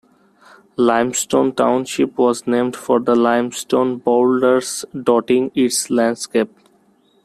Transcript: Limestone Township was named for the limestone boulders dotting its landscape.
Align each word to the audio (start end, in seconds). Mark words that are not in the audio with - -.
Limestone 0.77 1.53
Township 1.53 2.17
was 2.17 2.47
named 2.47 2.75
for 2.75 2.99
the 2.99 3.13
limestone 3.15 3.99
boulders 3.99 4.83
dotting 4.99 5.51
its 5.53 5.91
landscape. 5.91 6.49